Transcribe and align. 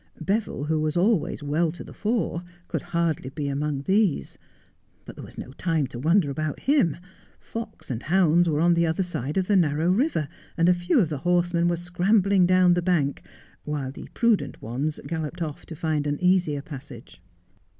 Beville, 0.19 0.63
who 0.63 0.79
was 0.81 0.97
always 0.97 1.43
well 1.43 1.71
to 1.73 1.83
the 1.83 1.93
fore, 1.93 2.41
could 2.67 2.81
hardly 2.81 3.29
be 3.29 3.47
among 3.47 3.83
these; 3.83 4.39
but 5.05 5.15
there 5.15 5.23
was 5.23 5.37
no 5.37 5.51
time 5.53 5.85
to 5.85 5.99
wonder 5.99 6.31
about 6.31 6.61
him. 6.61 6.97
Fox 7.39 7.91
and 7.91 8.01
hounds 8.01 8.49
were 8.49 8.59
on 8.61 8.73
the 8.73 8.87
other 8.87 9.03
side 9.03 9.37
of 9.37 9.45
the 9.45 9.55
narrow 9.55 9.91
river, 9.91 10.27
and 10.57 10.67
a 10.67 10.73
few 10.73 10.99
of 10.99 11.09
the 11.09 11.19
horsemen 11.19 11.67
were 11.67 11.75
scrambling 11.75 12.47
down 12.47 12.73
the 12.73 12.81
bank, 12.81 13.21
while 13.63 13.91
the 13.91 14.09
prudent 14.15 14.59
ones 14.59 14.99
galloped 15.05 15.39
off 15.43 15.67
to 15.67 15.75
find 15.75 16.07
an 16.07 16.19
easier 16.19 16.63
passage. 16.63 17.21